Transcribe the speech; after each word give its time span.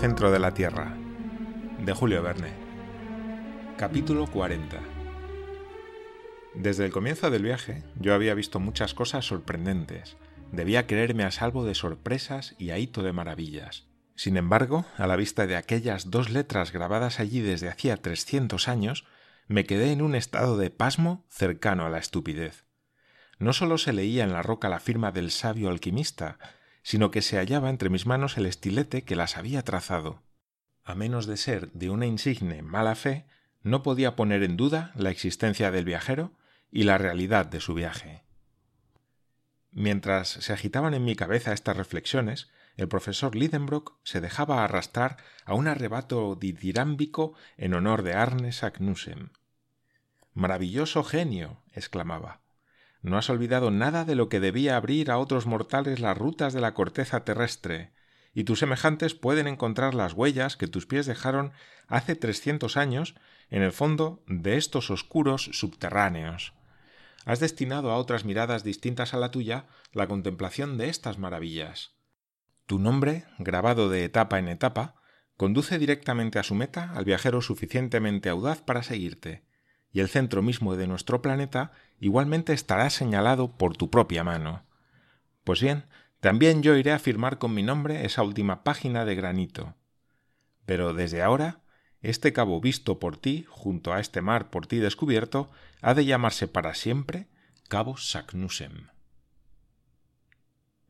Centro 0.00 0.30
de 0.30 0.38
la 0.38 0.52
Tierra, 0.52 0.94
de 1.80 1.92
Julio 1.94 2.22
Verne. 2.22 2.52
Capítulo 3.78 4.26
40. 4.26 4.78
Desde 6.54 6.84
el 6.84 6.92
comienzo 6.92 7.30
del 7.30 7.42
viaje 7.42 7.82
yo 7.98 8.12
había 8.12 8.34
visto 8.34 8.60
muchas 8.60 8.92
cosas 8.92 9.24
sorprendentes. 9.24 10.18
Debía 10.52 10.86
creerme 10.86 11.24
a 11.24 11.30
salvo 11.30 11.64
de 11.64 11.74
sorpresas 11.74 12.54
y 12.58 12.70
ahito 12.70 13.02
de 13.02 13.14
maravillas. 13.14 13.88
Sin 14.16 14.36
embargo, 14.36 14.84
a 14.98 15.06
la 15.06 15.16
vista 15.16 15.46
de 15.46 15.56
aquellas 15.56 16.10
dos 16.10 16.28
letras 16.28 16.72
grabadas 16.72 17.18
allí 17.18 17.40
desde 17.40 17.70
hacía 17.70 17.96
trescientos 17.96 18.68
años, 18.68 19.06
me 19.48 19.64
quedé 19.64 19.92
en 19.92 20.02
un 20.02 20.14
estado 20.14 20.58
de 20.58 20.68
pasmo 20.68 21.24
cercano 21.30 21.86
a 21.86 21.90
la 21.90 21.98
estupidez. 21.98 22.66
No 23.38 23.54
sólo 23.54 23.78
se 23.78 23.94
leía 23.94 24.24
en 24.24 24.34
la 24.34 24.42
roca 24.42 24.68
la 24.68 24.78
firma 24.78 25.10
del 25.10 25.30
sabio 25.30 25.70
alquimista, 25.70 26.38
sino 26.86 27.10
que 27.10 27.20
se 27.20 27.36
hallaba 27.36 27.68
entre 27.68 27.90
mis 27.90 28.06
manos 28.06 28.36
el 28.36 28.46
estilete 28.46 29.02
que 29.02 29.16
las 29.16 29.36
había 29.36 29.64
trazado. 29.64 30.22
A 30.84 30.94
menos 30.94 31.26
de 31.26 31.36
ser 31.36 31.72
de 31.72 31.90
una 31.90 32.06
insigne 32.06 32.62
mala 32.62 32.94
fe, 32.94 33.26
no 33.64 33.82
podía 33.82 34.14
poner 34.14 34.44
en 34.44 34.56
duda 34.56 34.92
la 34.94 35.10
existencia 35.10 35.72
del 35.72 35.84
viajero 35.84 36.30
y 36.70 36.84
la 36.84 36.96
realidad 36.96 37.44
de 37.44 37.58
su 37.58 37.74
viaje. 37.74 38.22
Mientras 39.72 40.28
se 40.28 40.52
agitaban 40.52 40.94
en 40.94 41.04
mi 41.04 41.16
cabeza 41.16 41.52
estas 41.52 41.76
reflexiones, 41.76 42.52
el 42.76 42.86
profesor 42.86 43.34
Lidenbrock 43.34 43.94
se 44.04 44.20
dejaba 44.20 44.62
arrastrar 44.62 45.16
a 45.44 45.54
un 45.54 45.66
arrebato 45.66 46.36
didirámbico 46.36 47.34
en 47.56 47.74
honor 47.74 48.04
de 48.04 48.14
Arne 48.14 48.52
Saknussem. 48.52 49.30
Maravilloso 50.34 51.02
genio. 51.02 51.64
exclamaba. 51.72 52.45
No 53.06 53.18
has 53.18 53.30
olvidado 53.30 53.70
nada 53.70 54.04
de 54.04 54.16
lo 54.16 54.28
que 54.28 54.40
debía 54.40 54.76
abrir 54.76 55.12
a 55.12 55.18
otros 55.18 55.46
mortales 55.46 56.00
las 56.00 56.18
rutas 56.18 56.52
de 56.52 56.60
la 56.60 56.74
corteza 56.74 57.22
terrestre, 57.22 57.92
y 58.34 58.42
tus 58.42 58.58
semejantes 58.58 59.14
pueden 59.14 59.46
encontrar 59.46 59.94
las 59.94 60.12
huellas 60.14 60.56
que 60.56 60.66
tus 60.66 60.86
pies 60.86 61.06
dejaron 61.06 61.52
hace 61.86 62.16
trescientos 62.16 62.76
años 62.76 63.14
en 63.48 63.62
el 63.62 63.70
fondo 63.70 64.24
de 64.26 64.56
estos 64.56 64.90
oscuros 64.90 65.48
subterráneos. 65.52 66.52
Has 67.24 67.38
destinado 67.38 67.92
a 67.92 67.96
otras 67.96 68.24
miradas 68.24 68.64
distintas 68.64 69.14
a 69.14 69.18
la 69.18 69.30
tuya 69.30 69.66
la 69.92 70.08
contemplación 70.08 70.76
de 70.76 70.88
estas 70.88 71.16
maravillas. 71.16 71.94
Tu 72.66 72.80
nombre, 72.80 73.24
grabado 73.38 73.88
de 73.88 74.02
etapa 74.02 74.40
en 74.40 74.48
etapa, 74.48 74.96
conduce 75.36 75.78
directamente 75.78 76.40
a 76.40 76.42
su 76.42 76.56
meta 76.56 76.90
al 76.96 77.04
viajero 77.04 77.40
suficientemente 77.40 78.30
audaz 78.30 78.62
para 78.62 78.82
seguirte, 78.82 79.44
y 79.96 80.00
el 80.00 80.10
centro 80.10 80.42
mismo 80.42 80.76
de 80.76 80.86
nuestro 80.86 81.22
planeta 81.22 81.72
igualmente 82.00 82.52
estará 82.52 82.90
señalado 82.90 83.56
por 83.56 83.78
tu 83.78 83.88
propia 83.88 84.24
mano. 84.24 84.62
Pues 85.42 85.62
bien, 85.62 85.86
también 86.20 86.62
yo 86.62 86.76
iré 86.76 86.92
a 86.92 86.98
firmar 86.98 87.38
con 87.38 87.54
mi 87.54 87.62
nombre 87.62 88.04
esa 88.04 88.22
última 88.22 88.62
página 88.62 89.06
de 89.06 89.14
granito. 89.14 89.74
Pero 90.66 90.92
desde 90.92 91.22
ahora, 91.22 91.62
este 92.02 92.34
cabo 92.34 92.60
visto 92.60 92.98
por 92.98 93.16
ti, 93.16 93.46
junto 93.48 93.94
a 93.94 94.00
este 94.00 94.20
mar 94.20 94.50
por 94.50 94.66
ti 94.66 94.76
descubierto, 94.80 95.50
ha 95.80 95.94
de 95.94 96.04
llamarse 96.04 96.46
para 96.46 96.74
siempre 96.74 97.28
Cabo 97.66 97.96
Saknussem. 97.96 98.88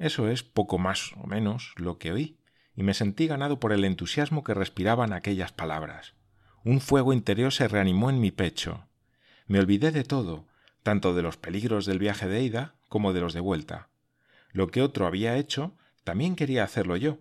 Eso 0.01 0.29
es 0.29 0.43
poco 0.43 0.79
más 0.79 1.13
o 1.23 1.29
menos 1.29 1.75
lo 1.77 1.99
que 1.99 2.11
oí, 2.11 2.41
y 2.75 2.83
me 2.83 2.93
sentí 2.93 3.29
ganado 3.29 3.61
por 3.61 3.73
el 3.73 3.85
entusiasmo 3.85 4.43
que 4.43 4.53
respiraban 4.53 5.13
aquellas 5.13 5.53
palabras. 5.53 6.15
Un 6.65 6.81
fuego 6.81 7.13
interior 7.13 7.53
se 7.53 7.69
reanimó 7.69 8.11
en 8.11 8.21
mi 8.21 8.33
pecho. 8.33 8.89
Me 9.47 9.59
olvidé 9.61 9.93
de 9.93 10.05
todo, 10.05 10.47
tanto 10.83 11.15
de 11.15 11.23
los 11.23 11.37
peligros 11.37 11.87
del 11.87 11.99
viaje 11.99 12.27
de 12.29 12.43
ida 12.43 12.75
como 12.89 13.13
de 13.13 13.21
los 13.21 13.33
de 13.33 13.41
vuelta. 13.41 13.89
Lo 14.53 14.69
que 14.69 14.83
otro 14.83 15.07
había 15.07 15.37
hecho, 15.37 15.77
también 16.05 16.37
quería 16.37 16.65
hacerlo 16.65 16.97
yo, 16.97 17.19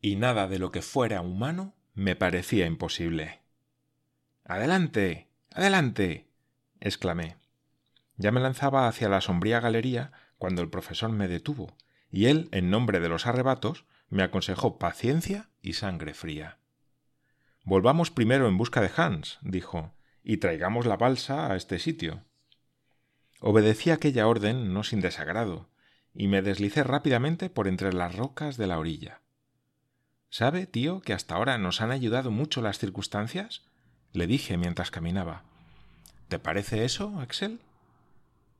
y 0.00 0.16
nada 0.16 0.48
de 0.48 0.58
lo 0.58 0.72
que 0.72 0.82
fuera 0.82 1.20
humano 1.20 1.74
me 1.94 2.16
parecía 2.16 2.66
imposible. 2.66 3.40
Adelante. 4.44 5.28
Adelante. 5.50 6.26
exclamé. 6.80 7.36
Ya 8.16 8.32
me 8.32 8.40
lanzaba 8.40 8.88
hacia 8.88 9.08
la 9.08 9.20
sombría 9.20 9.60
galería 9.60 10.12
cuando 10.38 10.62
el 10.62 10.68
profesor 10.68 11.10
me 11.10 11.28
detuvo, 11.28 11.76
y 12.10 12.26
él, 12.26 12.48
en 12.52 12.70
nombre 12.70 13.00
de 13.00 13.08
los 13.08 13.26
arrebatos, 13.26 13.84
me 14.08 14.22
aconsejó 14.22 14.78
paciencia 14.78 15.48
y 15.62 15.74
sangre 15.74 16.14
fría. 16.14 16.58
Volvamos 17.64 18.10
primero 18.10 18.48
en 18.48 18.58
busca 18.58 18.80
de 18.80 18.90
Hans, 18.96 19.38
dijo, 19.42 19.92
y 20.22 20.38
traigamos 20.38 20.86
la 20.86 20.96
balsa 20.96 21.50
a 21.50 21.56
este 21.56 21.78
sitio. 21.78 22.24
Obedecí 23.40 23.90
aquella 23.90 24.28
orden 24.28 24.72
no 24.72 24.84
sin 24.84 25.00
desagrado, 25.00 25.68
y 26.14 26.28
me 26.28 26.42
deslicé 26.42 26.84
rápidamente 26.84 27.50
por 27.50 27.68
entre 27.68 27.92
las 27.92 28.14
rocas 28.14 28.56
de 28.56 28.66
la 28.66 28.78
orilla. 28.78 29.20
¿Sabe, 30.30 30.66
tío, 30.66 31.00
que 31.00 31.12
hasta 31.12 31.34
ahora 31.34 31.58
nos 31.58 31.80
han 31.80 31.90
ayudado 31.90 32.30
mucho 32.30 32.62
las 32.62 32.78
circunstancias? 32.78 33.64
le 34.12 34.26
dije 34.26 34.56
mientras 34.56 34.90
caminaba. 34.90 35.42
¿Te 36.28 36.38
parece 36.38 36.84
eso, 36.84 37.18
Axel? 37.20 37.60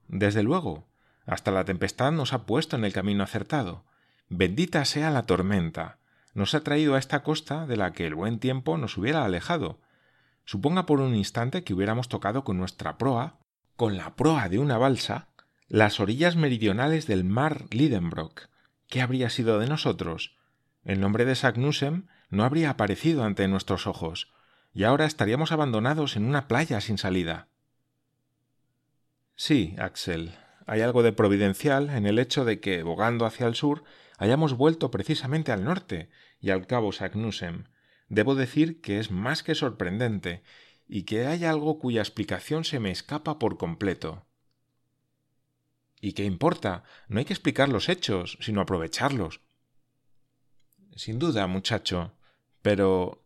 Desde 0.07 0.43
luego. 0.43 0.87
Hasta 1.25 1.51
la 1.51 1.63
tempestad 1.63 2.11
nos 2.11 2.33
ha 2.33 2.45
puesto 2.45 2.75
en 2.75 2.85
el 2.85 2.93
camino 2.93 3.23
acertado. 3.23 3.85
Bendita 4.29 4.83
sea 4.85 5.09
la 5.11 5.23
tormenta. 5.23 5.99
Nos 6.33 6.53
ha 6.55 6.61
traído 6.61 6.95
a 6.95 6.99
esta 6.99 7.23
costa 7.23 7.65
de 7.65 7.77
la 7.77 7.93
que 7.93 8.05
el 8.05 8.15
buen 8.15 8.39
tiempo 8.39 8.77
nos 8.77 8.97
hubiera 8.97 9.23
alejado, 9.23 9.79
Suponga 10.45 10.85
por 10.85 10.99
un 10.99 11.15
instante 11.15 11.63
que 11.63 11.73
hubiéramos 11.73 12.09
tocado 12.09 12.43
con 12.43 12.57
nuestra 12.57 12.97
proa, 12.97 13.39
con 13.75 13.97
la 13.97 14.15
proa 14.15 14.49
de 14.49 14.59
una 14.59 14.77
balsa, 14.77 15.29
las 15.67 15.99
orillas 15.99 16.35
meridionales 16.35 17.07
del 17.07 17.23
mar 17.23 17.65
Lidenbrock. 17.71 18.49
¿Qué 18.87 19.01
habría 19.01 19.29
sido 19.29 19.59
de 19.59 19.67
nosotros? 19.67 20.37
El 20.83 20.99
nombre 20.99 21.25
de 21.25 21.35
Sagnussem 21.35 22.07
no 22.29 22.43
habría 22.43 22.71
aparecido 22.71 23.23
ante 23.23 23.47
nuestros 23.47 23.87
ojos, 23.87 24.33
y 24.73 24.83
ahora 24.83 25.05
estaríamos 25.05 25.51
abandonados 25.51 26.15
en 26.15 26.25
una 26.25 26.47
playa 26.47 26.81
sin 26.81 26.97
salida. 26.97 27.47
Sí, 29.35 29.75
Axel, 29.79 30.35
hay 30.65 30.81
algo 30.81 31.03
de 31.03 31.13
providencial 31.13 31.89
en 31.89 32.05
el 32.05 32.19
hecho 32.19 32.45
de 32.45 32.59
que, 32.59 32.83
bogando 32.83 33.25
hacia 33.25 33.47
el 33.47 33.55
sur, 33.55 33.83
hayamos 34.17 34.53
vuelto 34.53 34.91
precisamente 34.91 35.51
al 35.51 35.63
norte 35.63 36.09
y 36.39 36.51
al 36.51 36.67
cabo 36.67 36.91
Sagnussem, 36.91 37.65
debo 38.13 38.35
decir 38.35 38.81
que 38.81 38.99
es 38.99 39.11
más 39.11 39.43
que 39.43 39.55
sorprendente 39.55 40.43
y 40.87 41.03
que 41.03 41.25
hay 41.25 41.45
algo 41.45 41.79
cuya 41.79 42.01
explicación 42.01 42.63
se 42.63 42.79
me 42.79 42.91
escapa 42.91 43.39
por 43.39 43.57
completo. 43.57 44.25
¿Y 45.99 46.13
qué 46.13 46.25
importa? 46.25 46.83
No 47.07 47.19
hay 47.19 47.25
que 47.25 47.33
explicar 47.33 47.69
los 47.69 47.89
hechos, 47.89 48.37
sino 48.41 48.61
aprovecharlos. 48.61 49.41
Sin 50.95 51.17
duda, 51.17 51.47
muchacho. 51.47 52.13
Pero. 52.61 53.25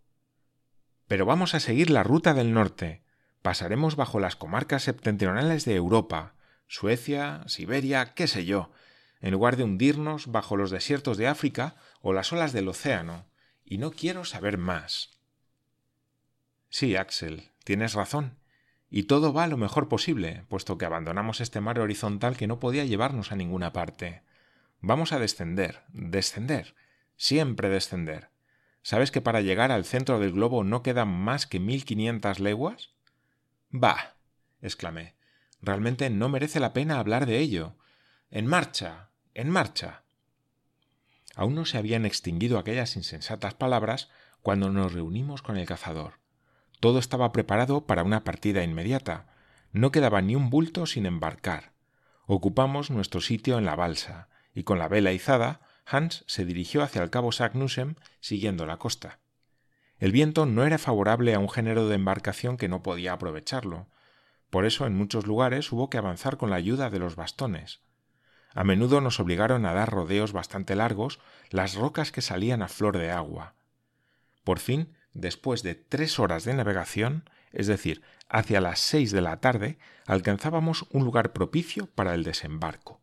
Pero 1.07 1.25
vamos 1.25 1.55
a 1.55 1.59
seguir 1.59 1.89
la 1.89 2.03
ruta 2.03 2.33
del 2.33 2.53
norte. 2.53 3.03
Pasaremos 3.41 3.95
bajo 3.95 4.19
las 4.19 4.35
comarcas 4.35 4.83
septentrionales 4.83 5.65
de 5.65 5.75
Europa, 5.75 6.35
Suecia, 6.67 7.43
Siberia, 7.47 8.13
qué 8.13 8.27
sé 8.27 8.45
yo, 8.45 8.71
en 9.21 9.31
lugar 9.31 9.55
de 9.55 9.63
hundirnos 9.63 10.27
bajo 10.27 10.57
los 10.57 10.69
desiertos 10.69 11.17
de 11.17 11.27
África 11.27 11.75
o 12.01 12.13
las 12.13 12.31
olas 12.33 12.51
del 12.51 12.67
océano, 12.67 13.25
y 13.69 13.77
no 13.79 13.91
quiero 13.91 14.23
saber 14.23 14.57
más. 14.57 15.19
Sí, 16.69 16.95
Axel, 16.95 17.51
tienes 17.65 17.93
razón. 17.93 18.39
Y 18.89 19.03
todo 19.03 19.33
va 19.33 19.47
lo 19.47 19.57
mejor 19.57 19.89
posible, 19.89 20.45
puesto 20.47 20.77
que 20.77 20.85
abandonamos 20.85 21.41
este 21.41 21.59
mar 21.59 21.77
horizontal 21.79 22.37
que 22.37 22.47
no 22.47 22.61
podía 22.61 22.85
llevarnos 22.85 23.33
a 23.33 23.35
ninguna 23.35 23.73
parte. 23.73 24.23
Vamos 24.79 25.11
a 25.11 25.19
descender, 25.19 25.83
descender, 25.89 26.75
siempre 27.17 27.67
descender. 27.67 28.29
¿Sabes 28.83 29.11
que 29.11 29.19
para 29.19 29.41
llegar 29.41 29.73
al 29.73 29.83
centro 29.83 30.17
del 30.17 30.31
globo 30.31 30.63
no 30.63 30.81
quedan 30.81 31.09
más 31.09 31.45
que 31.45 31.59
mil 31.59 31.83
quinientas 31.83 32.39
leguas? 32.39 32.91
Bah. 33.69 34.15
exclamé. 34.61 35.15
Realmente 35.61 36.09
no 36.09 36.29
merece 36.29 36.61
la 36.61 36.71
pena 36.71 36.99
hablar 36.99 37.25
de 37.25 37.39
ello. 37.39 37.75
En 38.31 38.45
marcha. 38.45 39.09
en 39.33 39.49
marcha. 39.49 40.03
Aún 41.37 41.53
no 41.53 41.65
se 41.65 41.77
habían 41.77 42.03
extinguido 42.07 42.57
aquellas 42.57 42.95
insensatas 42.95 43.53
palabras 43.53 44.09
cuando 44.41 44.71
nos 44.71 44.91
reunimos 44.91 45.43
con 45.43 45.55
el 45.55 45.67
cazador. 45.67 46.13
Todo 46.79 46.97
estaba 46.97 47.31
preparado 47.31 47.85
para 47.85 48.03
una 48.03 48.23
partida 48.23 48.63
inmediata. 48.63 49.27
No 49.71 49.91
quedaba 49.91 50.19
ni 50.23 50.35
un 50.35 50.49
bulto 50.49 50.87
sin 50.87 51.05
embarcar. 51.05 51.73
Ocupamos 52.25 52.89
nuestro 52.89 53.21
sitio 53.21 53.59
en 53.59 53.65
la 53.65 53.75
balsa, 53.75 54.29
y 54.55 54.63
con 54.63 54.79
la 54.79 54.87
vela 54.87 55.11
izada, 55.11 55.61
Hans 55.85 56.23
se 56.25 56.43
dirigió 56.43 56.81
hacia 56.81 57.03
el 57.03 57.11
cabo 57.11 57.31
Sagnussem 57.31 57.95
siguiendo 58.19 58.65
la 58.65 58.77
costa. 58.77 59.19
El 59.99 60.11
viento 60.11 60.47
no 60.47 60.65
era 60.65 60.79
favorable 60.79 61.35
a 61.35 61.39
un 61.39 61.49
género 61.49 61.87
de 61.87 61.95
embarcación 61.95 62.57
que 62.57 62.67
no 62.67 62.81
podía 62.81 63.13
aprovecharlo. 63.13 63.87
Por 64.49 64.65
eso 64.65 64.87
en 64.87 64.95
muchos 64.95 65.27
lugares 65.27 65.71
hubo 65.71 65.91
que 65.91 65.99
avanzar 65.99 66.37
con 66.37 66.49
la 66.49 66.55
ayuda 66.55 66.89
de 66.89 66.97
los 66.97 67.15
bastones. 67.15 67.81
A 68.53 68.63
menudo 68.63 69.01
nos 69.01 69.19
obligaron 69.19 69.65
a 69.65 69.73
dar 69.73 69.89
rodeos 69.89 70.33
bastante 70.33 70.75
largos 70.75 71.19
las 71.49 71.75
rocas 71.75 72.11
que 72.11 72.21
salían 72.21 72.61
a 72.61 72.67
flor 72.67 72.97
de 72.97 73.11
agua. 73.11 73.55
Por 74.43 74.59
fin, 74.59 74.95
después 75.13 75.63
de 75.63 75.75
tres 75.75 76.19
horas 76.19 76.43
de 76.43 76.53
navegación, 76.53 77.29
es 77.51 77.67
decir, 77.67 78.01
hacia 78.29 78.61
las 78.61 78.79
seis 78.79 79.11
de 79.11 79.21
la 79.21 79.39
tarde, 79.39 79.77
alcanzábamos 80.05 80.85
un 80.89 81.03
lugar 81.03 81.33
propicio 81.33 81.87
para 81.87 82.13
el 82.13 82.23
desembarco. 82.23 83.01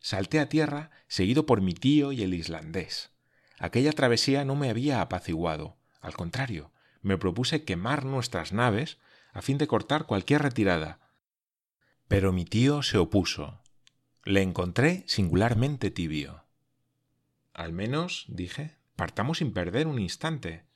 Salté 0.00 0.38
a 0.38 0.48
tierra, 0.48 0.90
seguido 1.08 1.46
por 1.46 1.60
mi 1.60 1.74
tío 1.74 2.12
y 2.12 2.22
el 2.22 2.34
islandés. 2.34 3.10
aquella 3.58 3.92
travesía 3.92 4.44
no 4.44 4.54
me 4.54 4.70
había 4.70 5.00
apaciguado. 5.00 5.76
Al 6.00 6.14
contrario, 6.14 6.70
me 7.02 7.18
propuse 7.18 7.64
quemar 7.64 8.04
nuestras 8.04 8.52
naves 8.52 8.98
a 9.32 9.42
fin 9.42 9.58
de 9.58 9.66
cortar 9.66 10.06
cualquier 10.06 10.42
retirada. 10.42 11.00
Pero 12.06 12.32
mi 12.32 12.44
tío 12.44 12.82
se 12.82 12.98
opuso. 12.98 13.60
Le 14.28 14.42
encontré 14.42 15.04
singularmente 15.06 15.90
tibio. 15.90 16.44
Al 17.54 17.72
menos, 17.72 18.26
dije, 18.28 18.76
partamos 18.94 19.38
sin 19.38 19.54
perder 19.54 19.86
un 19.86 19.98
instante. 19.98 20.66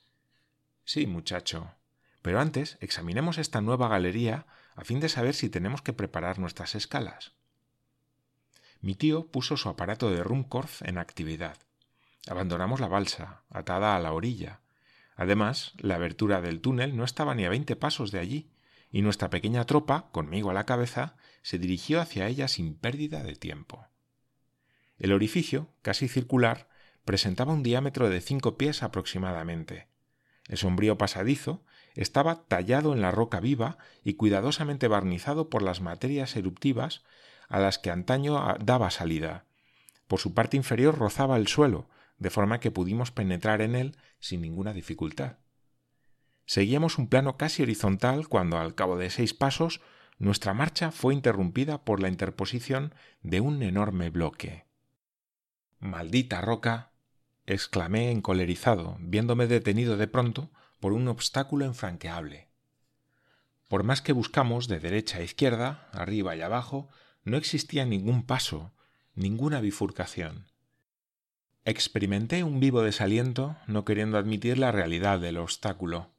Sí, 0.85 1.05
muchacho. 1.05 1.75
Pero 2.23 2.39
antes 2.39 2.79
examinemos 2.81 3.37
esta 3.37 3.61
nueva 3.61 3.89
galería 3.89 4.47
a 4.73 4.83
fin 4.83 4.99
de 4.99 5.07
saber 5.07 5.35
si 5.35 5.49
tenemos 5.49 5.83
que 5.83 5.93
preparar 5.93 6.39
nuestras 6.39 6.73
escalas. 6.73 7.33
Mi 8.81 8.95
tío 8.95 9.27
puso 9.27 9.55
su 9.55 9.69
aparato 9.69 10.09
de 10.09 10.23
Rumkorf 10.23 10.81
en 10.81 10.97
actividad. 10.97 11.59
Abandonamos 12.27 12.79
la 12.79 12.87
balsa, 12.87 13.43
atada 13.51 13.95
a 13.95 13.99
la 13.99 14.13
orilla. 14.13 14.61
Además, 15.15 15.73
la 15.77 15.93
abertura 15.93 16.41
del 16.41 16.59
túnel 16.59 16.97
no 16.97 17.03
estaba 17.03 17.35
ni 17.35 17.45
a 17.45 17.49
veinte 17.49 17.75
pasos 17.75 18.09
de 18.09 18.17
allí, 18.17 18.49
y 18.93 19.01
nuestra 19.01 19.31
pequeña 19.31 19.65
tropa, 19.65 20.09
conmigo 20.11 20.51
a 20.51 20.53
la 20.53 20.67
cabeza, 20.67 21.17
se 21.41 21.57
dirigió 21.57 21.99
hacia 21.99 22.27
ella 22.27 22.47
sin 22.47 22.75
pérdida 22.75 23.23
de 23.23 23.35
tiempo. 23.35 23.87
El 24.99 25.11
orificio, 25.11 25.73
casi 25.81 26.07
circular, 26.07 26.69
presentaba 27.03 27.53
un 27.53 27.63
diámetro 27.63 28.09
de 28.09 28.21
cinco 28.21 28.55
pies 28.55 28.83
aproximadamente. 28.83 29.87
El 30.47 30.59
sombrío 30.59 30.95
pasadizo 30.95 31.65
estaba 31.95 32.43
tallado 32.43 32.93
en 32.93 33.01
la 33.01 33.09
roca 33.09 33.39
viva 33.39 33.79
y 34.03 34.13
cuidadosamente 34.13 34.87
barnizado 34.87 35.49
por 35.49 35.63
las 35.63 35.81
materias 35.81 36.35
eruptivas 36.35 37.03
a 37.49 37.59
las 37.59 37.79
que 37.79 37.89
antaño 37.89 38.39
daba 38.59 38.91
salida. 38.91 39.45
Por 40.07 40.19
su 40.19 40.35
parte 40.35 40.55
inferior 40.55 40.99
rozaba 40.99 41.37
el 41.37 41.47
suelo, 41.47 41.89
de 42.19 42.29
forma 42.29 42.59
que 42.59 42.69
pudimos 42.69 43.09
penetrar 43.09 43.61
en 43.61 43.75
él 43.75 43.97
sin 44.19 44.41
ninguna 44.41 44.71
dificultad. 44.71 45.37
Seguíamos 46.45 46.97
un 46.97 47.07
plano 47.07 47.37
casi 47.37 47.63
horizontal 47.63 48.27
cuando, 48.27 48.57
al 48.57 48.75
cabo 48.75 48.97
de 48.97 49.09
seis 49.09 49.33
pasos, 49.33 49.81
nuestra 50.19 50.53
marcha 50.53 50.91
fue 50.91 51.13
interrumpida 51.13 51.83
por 51.83 51.99
la 51.99 52.09
interposición 52.09 52.93
de 53.21 53.41
un 53.41 53.63
enorme 53.63 54.09
bloque. 54.09 54.65
Maldita 55.79 56.41
roca. 56.41 56.91
exclamé 57.45 58.09
encolerizado, 58.11 58.97
viéndome 59.01 59.47
detenido 59.47 59.97
de 59.97 60.07
pronto 60.07 60.49
por 60.79 60.93
un 60.93 61.09
obstáculo 61.09 61.65
infranqueable. 61.65 62.47
Por 63.67 63.83
más 63.83 64.01
que 64.01 64.13
buscamos 64.13 64.67
de 64.67 64.79
derecha 64.79 65.17
a 65.17 65.23
izquierda, 65.23 65.89
arriba 65.91 66.35
y 66.35 66.41
abajo, 66.41 66.89
no 67.23 67.37
existía 67.37 67.85
ningún 67.85 68.23
paso, 68.25 68.71
ninguna 69.15 69.61
bifurcación. 69.61 70.47
Experimenté 71.65 72.43
un 72.43 72.59
vivo 72.59 72.81
desaliento, 72.81 73.55
no 73.67 73.85
queriendo 73.85 74.17
admitir 74.17 74.57
la 74.57 74.71
realidad 74.71 75.19
del 75.19 75.37
obstáculo. 75.37 76.11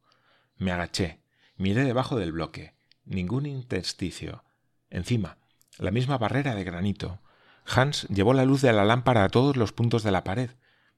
Me 0.56 0.72
agaché, 0.72 1.20
miré 1.56 1.84
debajo 1.84 2.16
del 2.16 2.32
bloque, 2.32 2.74
ningún 3.04 3.46
intersticio. 3.46 4.44
Encima, 4.90 5.38
la 5.78 5.90
misma 5.90 6.18
barrera 6.18 6.54
de 6.54 6.64
granito. 6.64 7.20
Hans 7.66 8.06
llevó 8.08 8.34
la 8.34 8.44
luz 8.44 8.60
de 8.62 8.72
la 8.72 8.84
lámpara 8.84 9.24
a 9.24 9.28
todos 9.28 9.56
los 9.56 9.72
puntos 9.72 10.02
de 10.02 10.12
la 10.12 10.24
pared, 10.24 10.50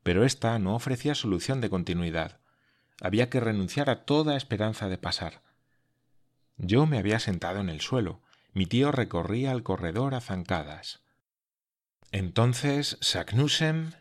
pero 0.02 0.24
ésta 0.24 0.58
no 0.58 0.74
ofrecía 0.74 1.14
solución 1.14 1.60
de 1.60 1.70
continuidad. 1.70 2.40
Había 3.00 3.28
que 3.30 3.40
renunciar 3.40 3.90
a 3.90 4.04
toda 4.04 4.36
esperanza 4.36 4.88
de 4.88 4.98
pasar. 4.98 5.42
Yo 6.56 6.86
me 6.86 6.98
había 6.98 7.18
sentado 7.18 7.60
en 7.60 7.68
el 7.68 7.80
suelo, 7.80 8.22
mi 8.52 8.66
tío 8.66 8.90
recorría 8.90 9.52
el 9.52 9.62
corredor 9.62 10.14
a 10.14 10.20
zancadas. 10.20 11.00
Entonces, 12.12 12.96
Saknussemm 13.00 13.92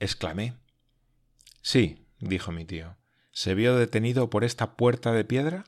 exclamé. 0.00 0.54
Sí, 1.60 2.06
dijo 2.18 2.52
mi 2.52 2.64
tío. 2.64 2.96
¿Se 3.38 3.54
vio 3.54 3.76
detenido 3.76 4.30
por 4.30 4.42
esta 4.42 4.74
puerta 4.74 5.12
de 5.12 5.24
piedra? 5.24 5.62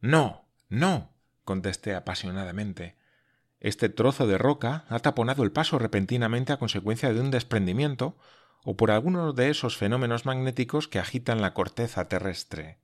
No, 0.00 0.44
no, 0.68 1.10
contesté 1.42 1.92
apasionadamente. 1.96 2.94
Este 3.58 3.88
trozo 3.88 4.28
de 4.28 4.38
roca 4.38 4.84
ha 4.88 5.00
taponado 5.00 5.42
el 5.42 5.50
paso 5.50 5.76
repentinamente 5.80 6.52
a 6.52 6.58
consecuencia 6.58 7.12
de 7.12 7.20
un 7.20 7.32
desprendimiento 7.32 8.16
o 8.62 8.76
por 8.76 8.92
alguno 8.92 9.32
de 9.32 9.50
esos 9.50 9.76
fenómenos 9.76 10.24
magnéticos 10.24 10.86
que 10.86 11.00
agitan 11.00 11.42
la 11.42 11.52
corteza 11.52 12.06
terrestre. 12.06 12.78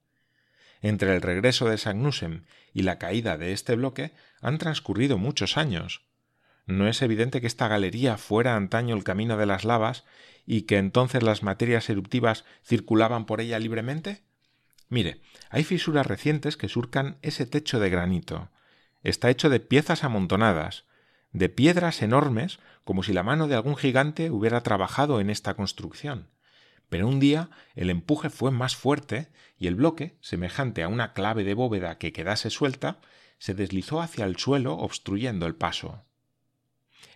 Entre 0.81 1.15
el 1.15 1.23
regreso 1.23 1.69
de 1.69 1.79
Sagnussem 1.79 2.43
y 2.73 2.83
la 2.83 2.99
caída 2.99 3.39
de 3.39 3.53
este 3.53 3.77
bloque 3.77 4.13
han 4.41 4.59
transcurrido 4.59 5.19
muchos 5.19 5.57
años. 5.57 6.03
¿No 6.67 6.87
es 6.89 7.03
evidente 7.03 7.41
que 7.41 7.47
esta 7.47 7.69
galería 7.69 8.17
fuera 8.17 8.57
antaño 8.57 8.95
el 8.95 9.05
camino 9.05 9.37
de 9.37 9.47
las 9.47 9.65
lavas 9.65 10.05
y 10.47 10.63
que 10.63 10.79
entonces 10.79 11.23
las 11.23 11.43
materias 11.43 11.89
eruptivas 11.91 12.45
circulaban 12.65 13.27
por 13.27 13.41
ella 13.41 13.59
libremente? 13.59 14.23
Mire, 14.89 15.21
hay 15.51 15.65
fisuras 15.65 16.07
recientes 16.07 16.57
que 16.57 16.69
surcan 16.69 17.19
ese 17.23 17.47
techo 17.47 17.81
de 17.81 17.91
granito. 17.91 18.51
Está 19.03 19.31
hecho 19.31 19.49
de 19.49 19.59
piezas 19.59 20.05
amontonadas, 20.05 20.85
de 21.33 21.49
piedras 21.49 22.03
enormes, 22.03 22.61
como 22.85 23.03
si 23.03 23.13
la 23.13 23.23
mano 23.23 23.49
de 23.49 23.55
algún 23.55 23.77
gigante 23.77 24.31
hubiera 24.31 24.63
trabajado 24.63 25.21
en 25.21 25.31
esta 25.31 25.55
construcción. 25.55 26.29
Pero 26.89 27.09
un 27.09 27.21
día 27.21 27.49
el 27.75 27.91
empuje 27.91 28.29
fue 28.29 28.51
más 28.51 28.77
fuerte 28.77 29.29
y 29.59 29.67
el 29.67 29.77
bloque, 29.77 30.19
semejante 30.21 30.83
a 30.83 30.89
una 30.89 31.15
clave 31.15 31.43
de 31.43 31.55
bóveda 31.55 31.97
que 31.97 32.13
quedase 32.13 32.51
suelta, 32.51 33.01
se 33.39 33.55
deslizó 33.55 34.01
hacia 34.03 34.27
el 34.27 34.37
suelo 34.37 34.75
obstruyendo 34.75 35.47
el 35.47 35.55
paso. 35.55 36.05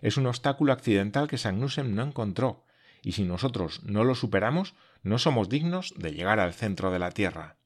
Es 0.01 0.17
un 0.17 0.27
obstáculo 0.27 0.73
accidental 0.73 1.27
que 1.27 1.37
Sagnussem 1.37 1.95
no 1.95 2.03
encontró, 2.03 2.65
y 3.01 3.13
si 3.13 3.23
nosotros 3.23 3.83
no 3.83 4.03
lo 4.03 4.15
superamos, 4.15 4.75
no 5.03 5.19
somos 5.19 5.49
dignos 5.49 5.93
de 5.97 6.11
llegar 6.11 6.39
al 6.39 6.53
centro 6.53 6.91
de 6.91 6.99
la 6.99 7.11
Tierra. 7.11 7.57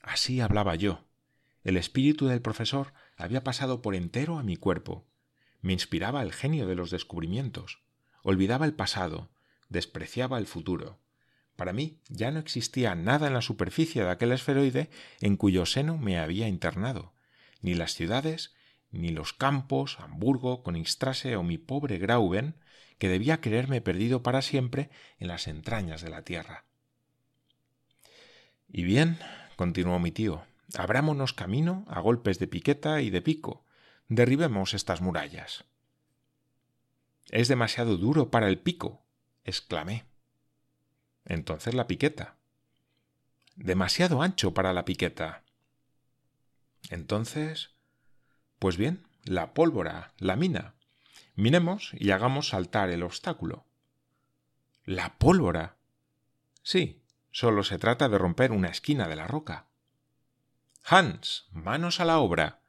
Así 0.00 0.40
hablaba 0.40 0.74
yo. 0.74 1.04
El 1.64 1.76
espíritu 1.76 2.26
del 2.26 2.42
profesor 2.42 2.92
había 3.16 3.44
pasado 3.44 3.82
por 3.82 3.94
entero 3.94 4.38
a 4.38 4.42
mi 4.42 4.56
cuerpo. 4.56 5.06
Me 5.60 5.72
inspiraba 5.72 6.22
el 6.22 6.32
genio 6.32 6.66
de 6.66 6.74
los 6.74 6.90
descubrimientos. 6.90 7.82
Olvidaba 8.22 8.66
el 8.66 8.74
pasado, 8.74 9.30
despreciaba 9.68 10.38
el 10.38 10.46
futuro. 10.46 10.98
Para 11.56 11.72
mí 11.72 12.00
ya 12.08 12.30
no 12.32 12.40
existía 12.40 12.94
nada 12.94 13.28
en 13.28 13.34
la 13.34 13.42
superficie 13.42 14.02
de 14.02 14.10
aquel 14.10 14.32
esferoide 14.32 14.90
en 15.20 15.36
cuyo 15.36 15.66
seno 15.66 15.98
me 15.98 16.18
había 16.18 16.48
internado, 16.48 17.14
ni 17.60 17.74
las 17.74 17.94
ciudades, 17.94 18.54
ni 18.92 19.10
los 19.10 19.32
campos, 19.32 19.98
Hamburgo, 20.00 20.62
Königstrasse 20.62 21.36
o 21.36 21.42
mi 21.42 21.58
pobre 21.58 21.98
Grauben, 21.98 22.54
que 22.98 23.08
debía 23.08 23.40
creerme 23.40 23.80
perdido 23.80 24.22
para 24.22 24.42
siempre 24.42 24.90
en 25.18 25.28
las 25.28 25.48
entrañas 25.48 26.02
de 26.02 26.10
la 26.10 26.22
tierra. 26.22 26.64
Y 28.68 28.84
bien, 28.84 29.18
continuó 29.56 29.98
mi 29.98 30.12
tío, 30.12 30.44
abrámonos 30.76 31.32
camino 31.32 31.84
a 31.88 32.00
golpes 32.00 32.38
de 32.38 32.46
piqueta 32.46 33.00
y 33.00 33.10
de 33.10 33.22
pico, 33.22 33.64
derribemos 34.08 34.74
estas 34.74 35.00
murallas. 35.00 35.64
Es 37.30 37.48
demasiado 37.48 37.96
duro 37.96 38.30
para 38.30 38.48
el 38.48 38.58
pico, 38.58 39.02
exclamé. 39.44 40.04
Entonces 41.24 41.74
la 41.74 41.86
piqueta. 41.86 42.36
Demasiado 43.56 44.22
ancho 44.22 44.54
para 44.54 44.72
la 44.72 44.84
piqueta. 44.84 45.42
Entonces. 46.90 47.71
Pues 48.62 48.76
bien, 48.76 49.02
la 49.24 49.54
pólvora, 49.54 50.12
la 50.18 50.36
mina. 50.36 50.76
Minemos 51.34 51.90
y 51.94 52.12
hagamos 52.12 52.50
saltar 52.50 52.90
el 52.90 53.02
obstáculo. 53.02 53.66
¿La 54.84 55.18
pólvora? 55.18 55.78
Sí, 56.62 57.02
solo 57.32 57.64
se 57.64 57.78
trata 57.78 58.08
de 58.08 58.18
romper 58.18 58.52
una 58.52 58.68
esquina 58.68 59.08
de 59.08 59.16
la 59.16 59.26
roca. 59.26 59.66
Hans, 60.84 61.48
manos 61.50 61.98
a 61.98 62.04
la 62.04 62.20
obra. 62.20 62.60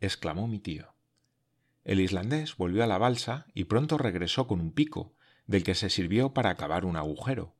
exclamó 0.00 0.48
mi 0.48 0.58
tío. 0.58 0.92
El 1.82 2.00
islandés 2.00 2.58
volvió 2.58 2.84
a 2.84 2.86
la 2.86 2.98
balsa 2.98 3.46
y 3.54 3.64
pronto 3.64 3.96
regresó 3.96 4.46
con 4.46 4.60
un 4.60 4.72
pico, 4.72 5.14
del 5.46 5.64
que 5.64 5.74
se 5.74 5.88
sirvió 5.88 6.34
para 6.34 6.50
acabar 6.50 6.84
un 6.84 6.96
agujero. 6.96 7.54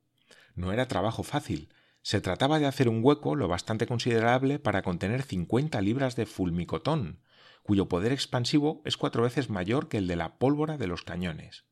No 0.55 0.75
era 0.75 0.89
trabajo 0.89 1.23
fácil. 1.23 1.73
Se 2.03 2.21
trataba 2.21 2.59
de 2.59 2.67
hacer 2.67 2.91
un 2.91 3.03
hueco 3.03 3.35
lo 3.35 3.49
bastante 3.49 3.87
considerable 3.87 4.59
para 4.59 4.83
contener 4.83 5.23
cincuenta 5.23 5.81
libras 5.81 6.17
de 6.17 6.27
fulmicotón, 6.27 7.23
cuyo 7.69 7.87
poder 7.87 8.13
expansivo 8.13 8.81
es 8.87 8.97
cuatro 8.97 9.23
veces 9.25 9.51
mayor 9.51 9.91
que 9.91 9.99
el 9.99 10.07
de 10.07 10.17
la 10.17 10.39
pólvora 10.39 10.79
de 10.79 10.87
los 10.87 11.03
cañones. 11.03 11.67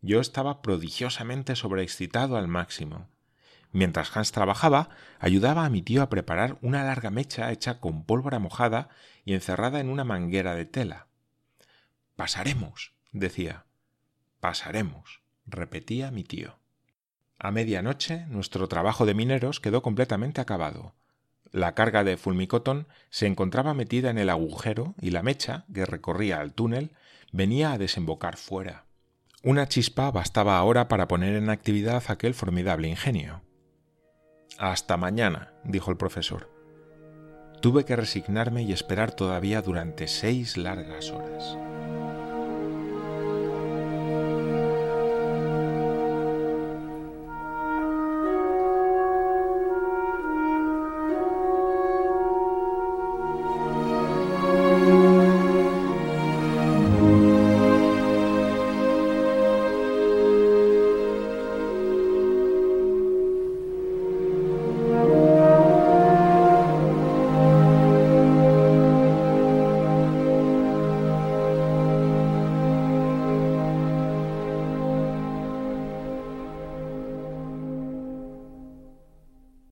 Yo 0.00 0.18
estaba 0.18 0.62
prodigiosamente 0.62 1.56
sobreexcitado 1.56 2.38
al 2.38 2.48
máximo. 2.48 3.10
Mientras 3.70 4.16
Hans 4.16 4.32
trabajaba, 4.32 4.88
ayudaba 5.18 5.66
a 5.66 5.68
mi 5.68 5.82
tío 5.82 6.00
a 6.00 6.08
preparar 6.08 6.56
una 6.62 6.84
larga 6.84 7.10
mecha 7.10 7.52
hecha 7.52 7.80
con 7.80 8.04
pólvora 8.06 8.38
mojada 8.38 8.88
y 9.26 9.34
encerrada 9.34 9.78
en 9.78 9.90
una 9.90 10.04
manguera 10.04 10.54
de 10.54 10.64
tela. 10.64 11.08
Pasaremos, 12.16 12.94
decía. 13.12 13.66
Pasaremos, 14.40 15.20
repetía 15.44 16.12
mi 16.12 16.24
tío. 16.24 16.60
A 17.38 17.50
medianoche 17.50 18.24
nuestro 18.28 18.68
trabajo 18.68 19.04
de 19.04 19.12
mineros 19.12 19.60
quedó 19.60 19.82
completamente 19.82 20.40
acabado. 20.40 20.94
La 21.54 21.76
carga 21.76 22.02
de 22.02 22.16
fulmicotón 22.16 22.88
se 23.10 23.28
encontraba 23.28 23.74
metida 23.74 24.10
en 24.10 24.18
el 24.18 24.28
agujero 24.28 24.96
y 25.00 25.10
la 25.10 25.22
mecha, 25.22 25.66
que 25.72 25.86
recorría 25.86 26.42
el 26.42 26.52
túnel, 26.52 26.90
venía 27.30 27.70
a 27.70 27.78
desembocar 27.78 28.36
fuera. 28.36 28.86
Una 29.44 29.68
chispa 29.68 30.10
bastaba 30.10 30.58
ahora 30.58 30.88
para 30.88 31.06
poner 31.06 31.36
en 31.36 31.50
actividad 31.50 32.02
aquel 32.08 32.34
formidable 32.34 32.88
ingenio. 32.88 33.42
Hasta 34.58 34.96
mañana, 34.96 35.52
dijo 35.62 35.92
el 35.92 35.96
profesor. 35.96 36.50
Tuve 37.60 37.84
que 37.84 37.94
resignarme 37.94 38.64
y 38.64 38.72
esperar 38.72 39.12
todavía 39.12 39.62
durante 39.62 40.08
seis 40.08 40.56
largas 40.56 41.12
horas. 41.12 41.56